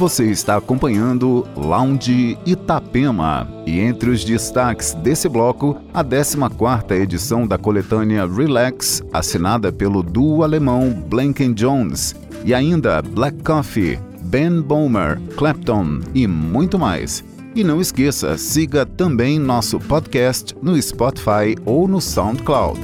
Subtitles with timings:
[0.00, 7.58] Você está acompanhando Lounge Itapema e entre os destaques desse bloco, a 14ª edição da
[7.58, 16.00] coletânea Relax, assinada pelo duo alemão Blanken Jones, e ainda Black Coffee, Ben Bomer, Clapton
[16.14, 17.22] e muito mais.
[17.54, 22.80] E não esqueça, siga também nosso podcast no Spotify ou no SoundCloud.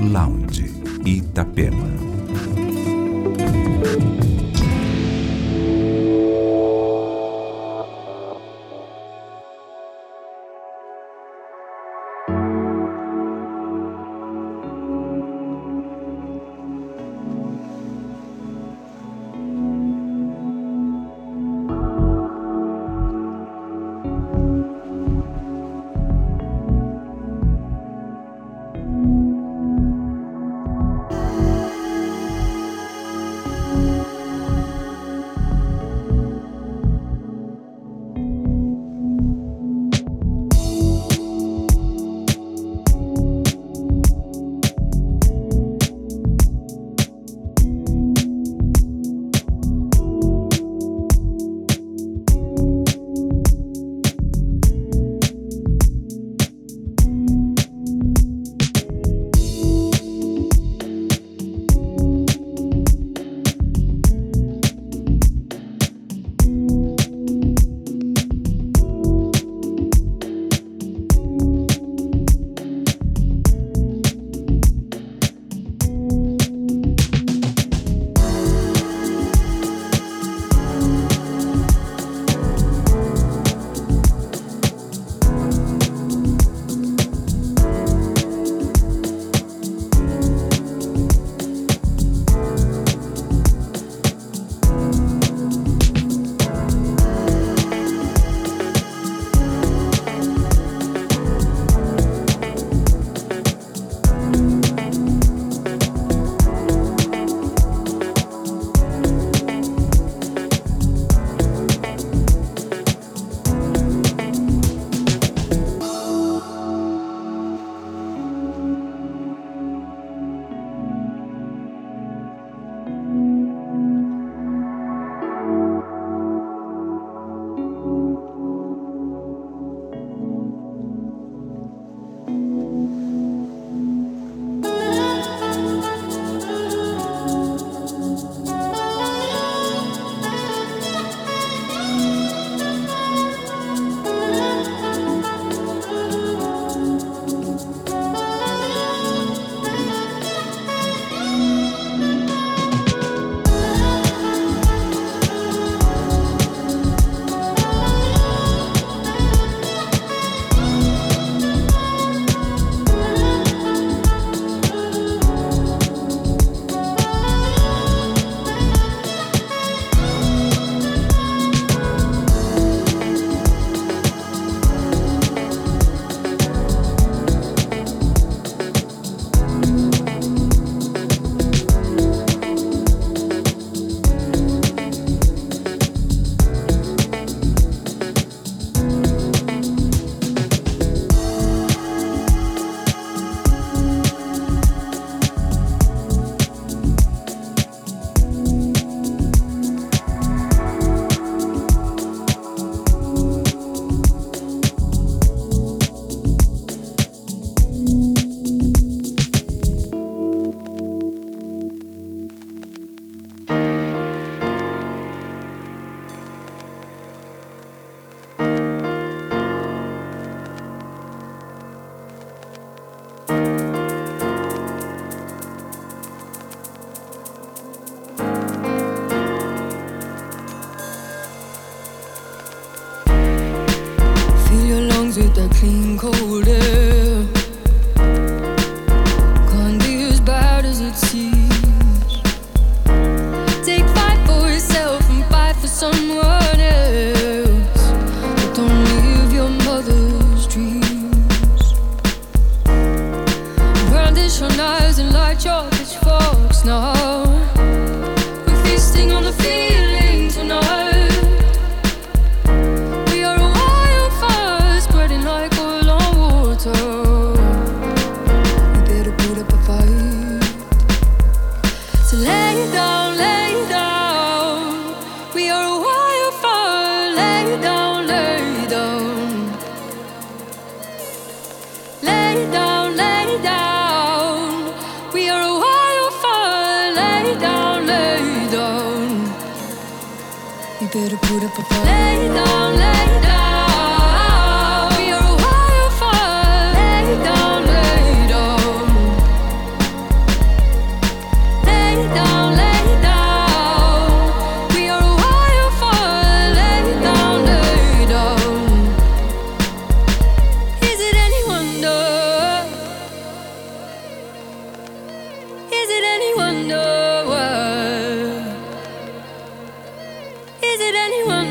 [0.00, 0.72] Lounge
[1.04, 2.13] Itapema.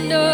[0.04, 0.33] wonder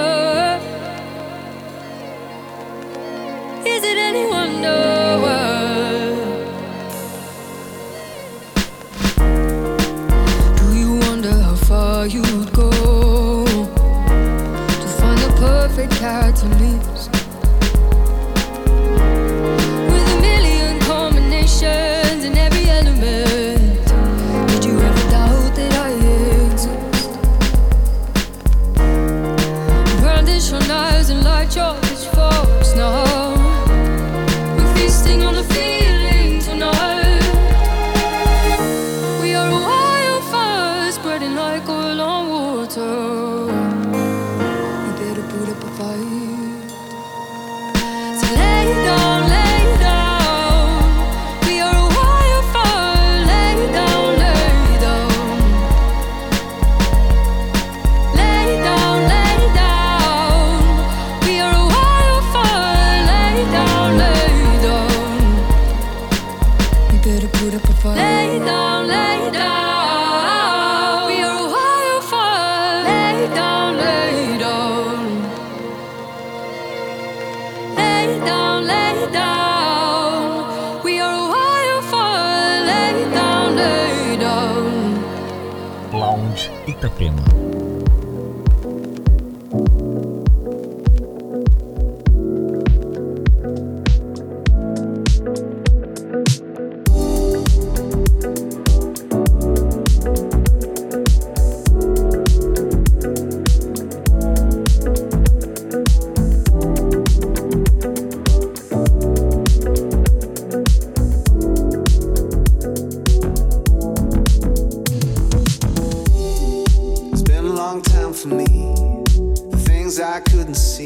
[120.26, 120.86] Couldn't see.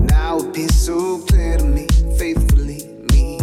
[0.00, 1.86] Now it be so clear to me,
[2.16, 3.38] faithfully me.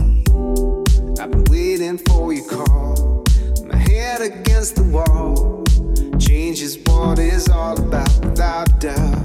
[1.20, 3.24] I've been waiting for your call.
[3.66, 5.64] My head against the wall.
[6.18, 9.19] Change is what it's all about, without doubt.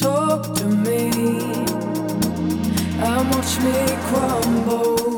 [0.00, 1.10] talk to me
[3.04, 3.76] and watch me
[4.08, 5.09] crumble.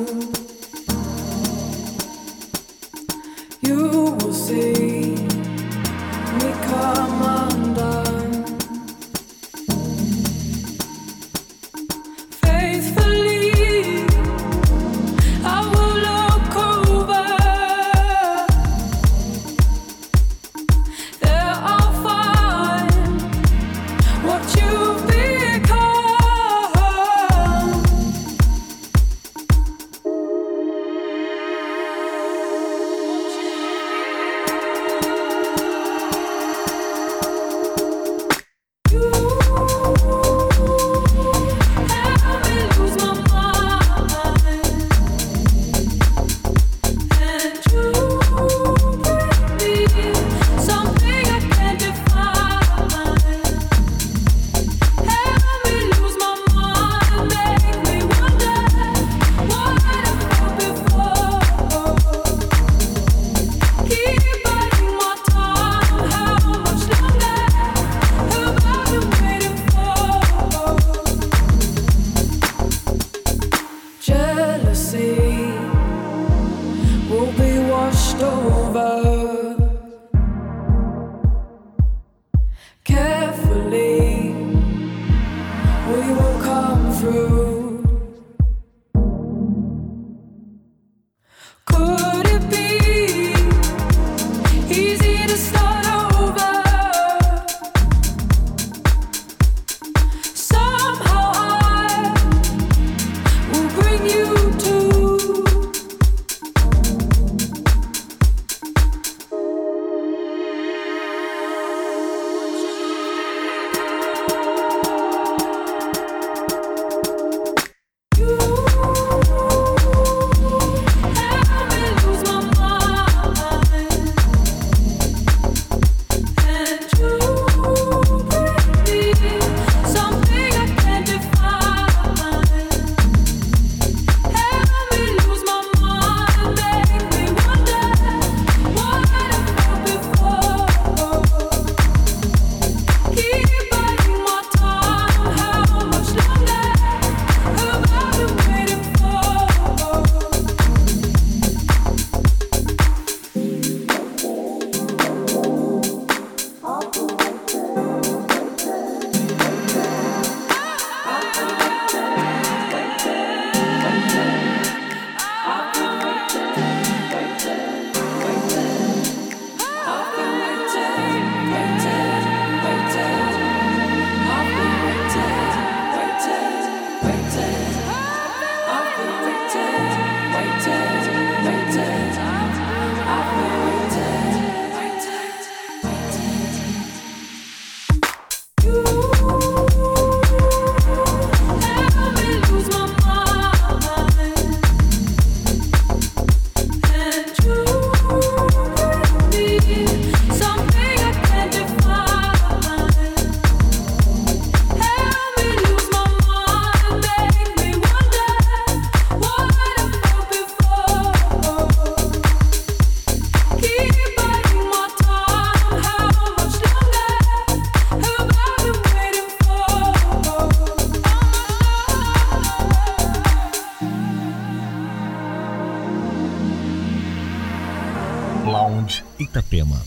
[229.23, 229.79] Itapema.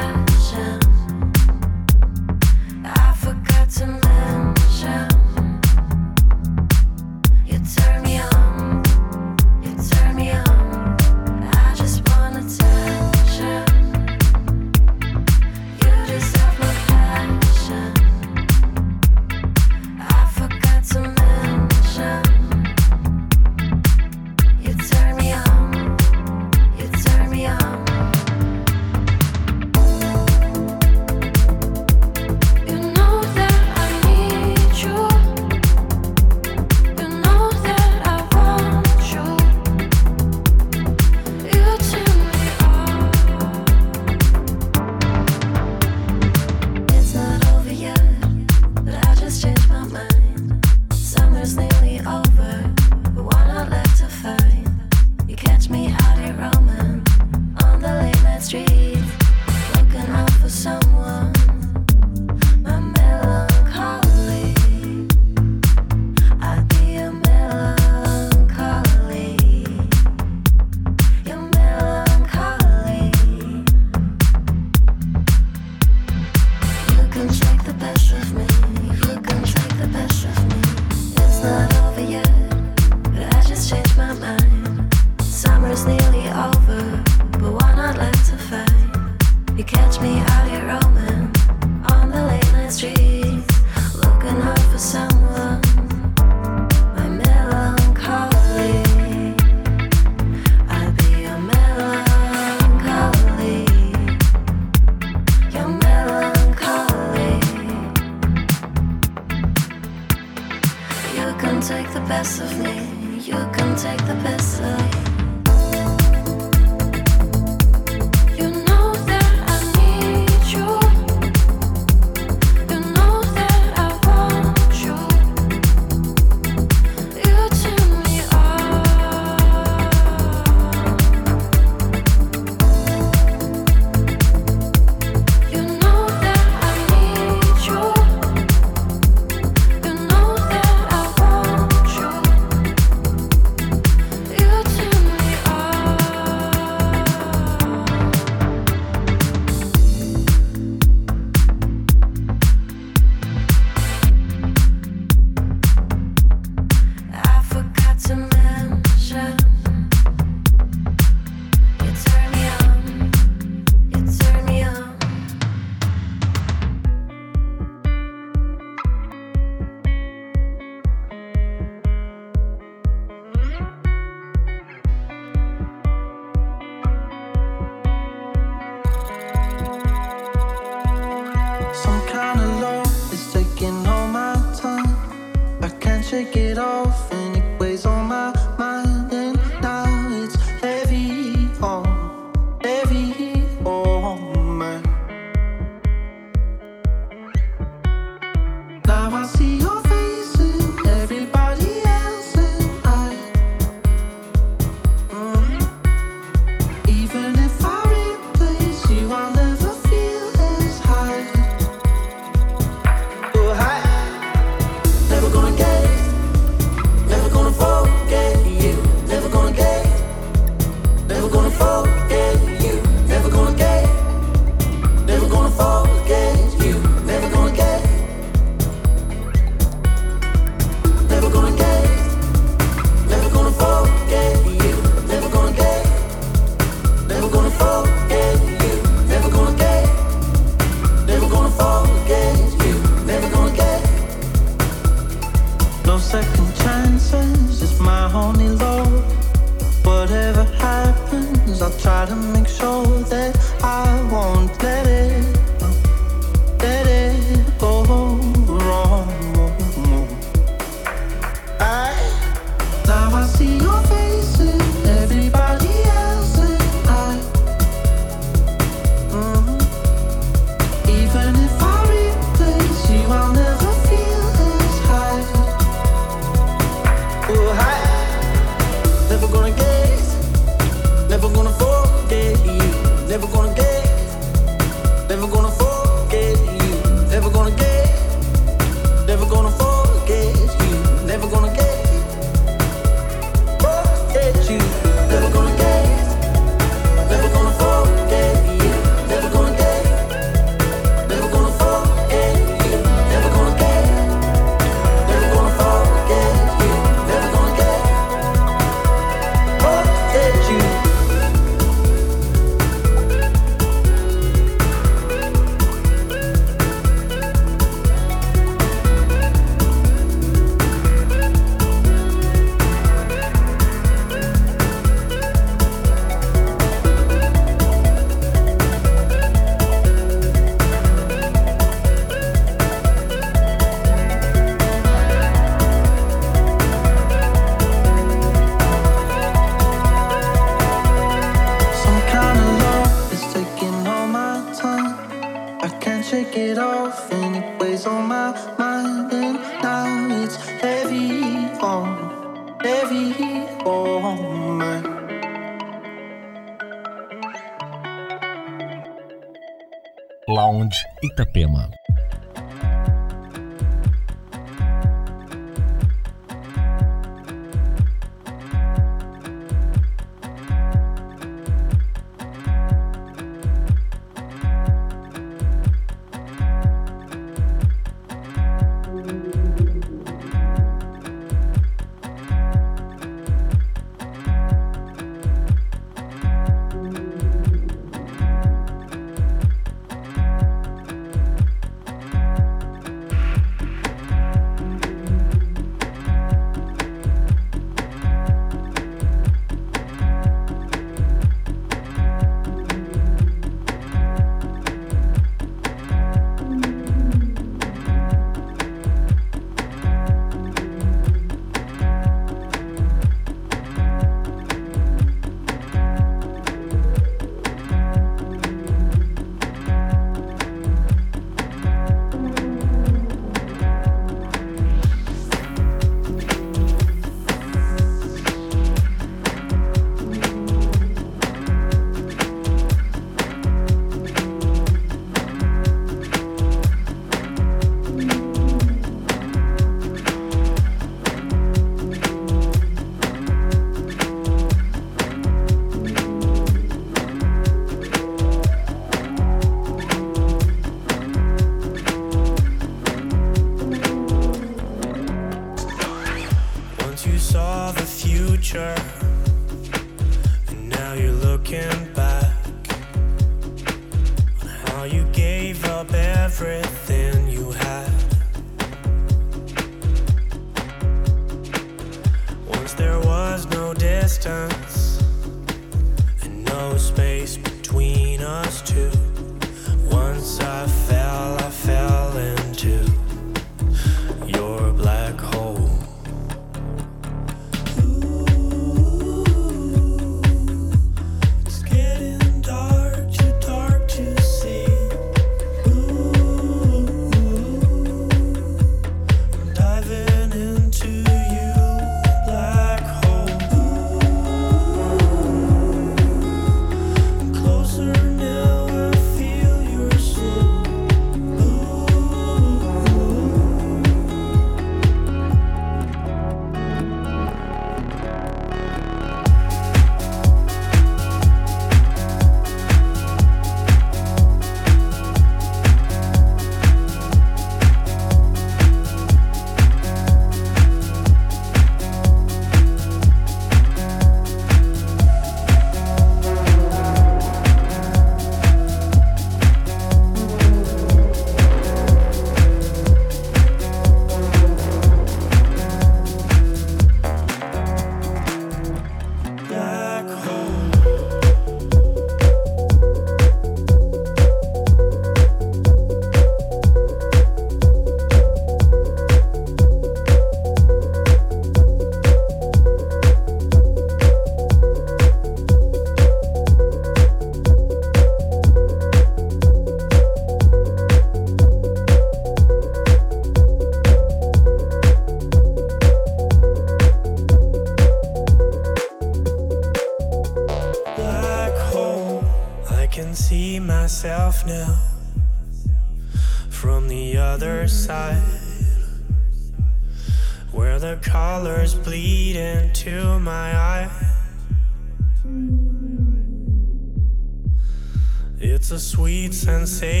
[599.41, 600.00] Sensation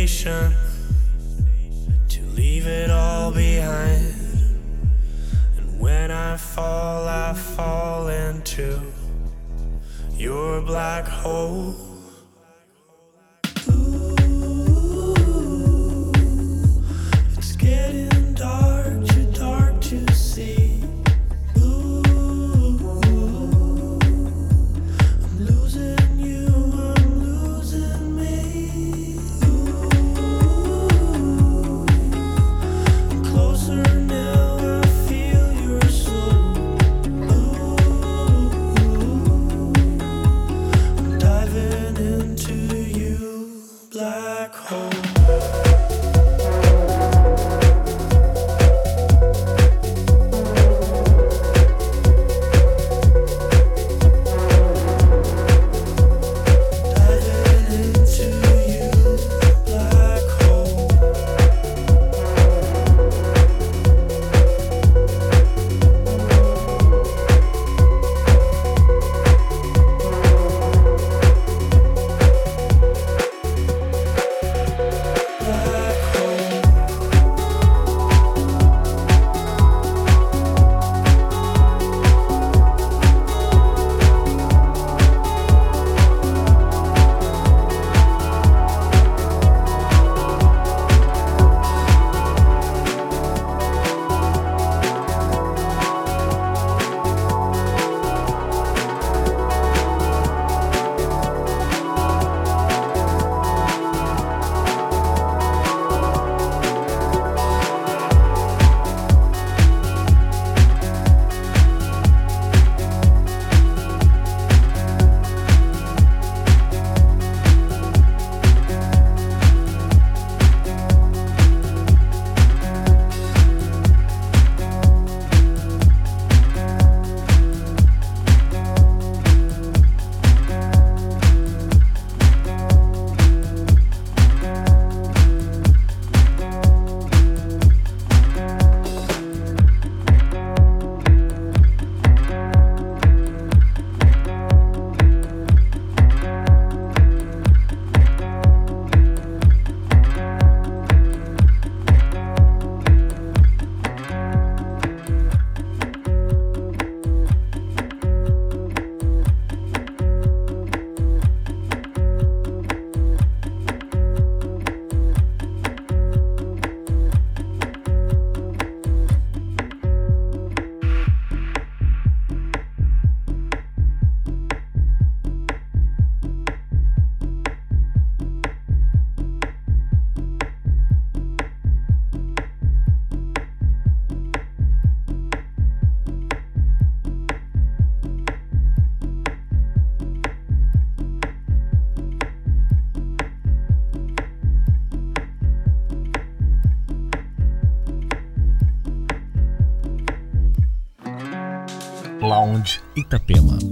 [203.11, 203.70] Itapema.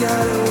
[0.00, 0.47] gotta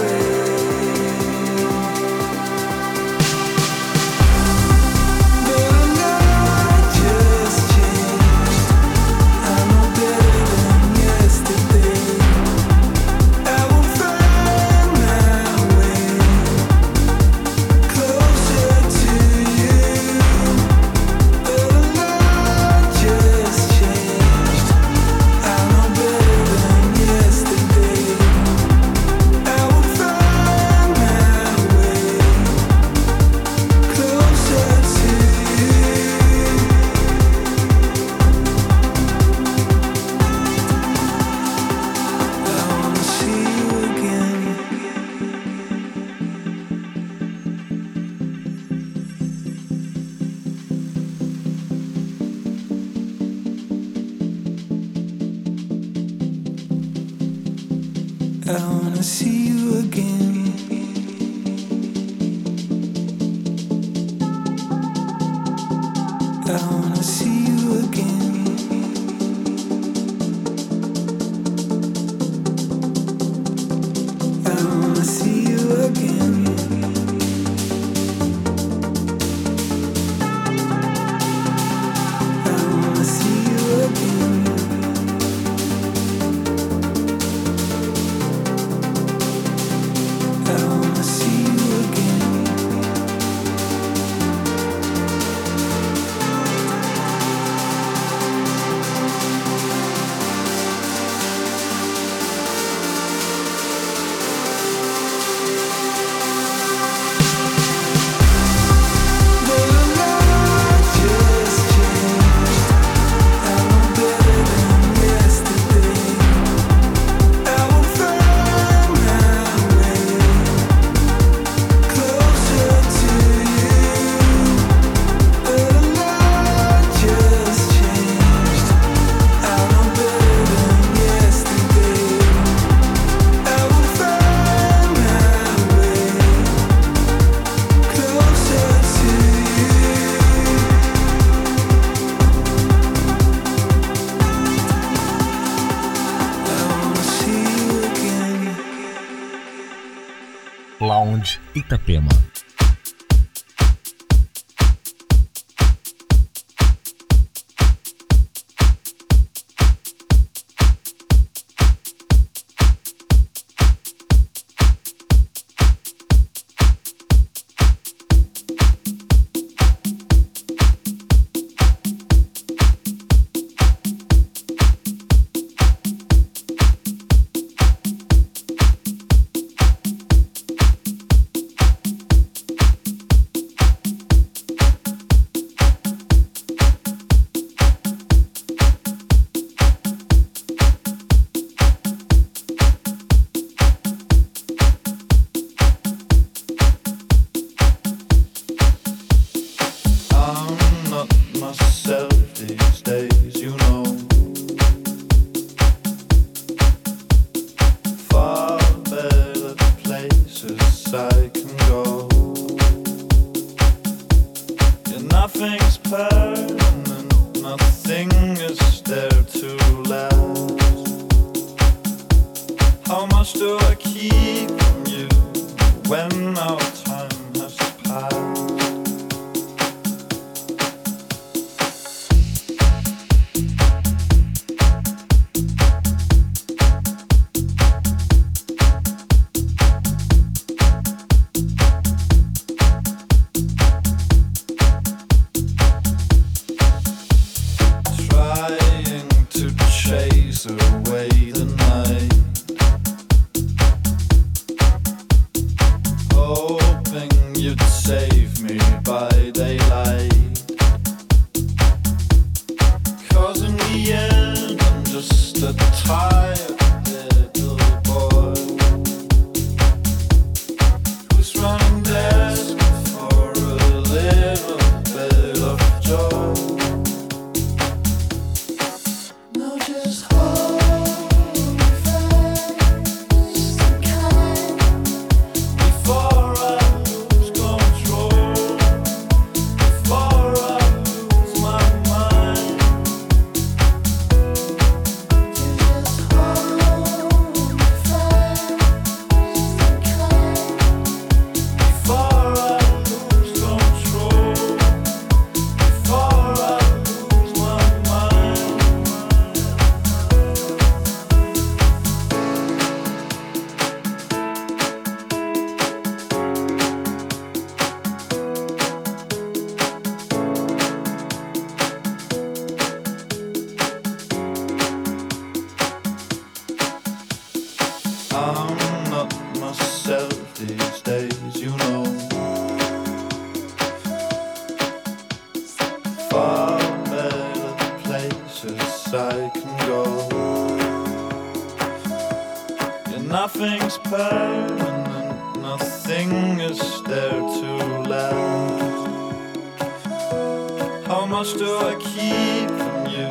[351.18, 353.07] much do I keep from you